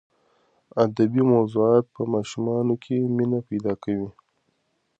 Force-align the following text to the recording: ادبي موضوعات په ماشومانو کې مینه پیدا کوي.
ادبي 0.83 1.21
موضوعات 1.33 1.85
په 1.95 2.01
ماشومانو 2.13 2.73
کې 2.83 2.95
مینه 3.15 3.39
پیدا 3.49 3.73
کوي. 3.83 4.09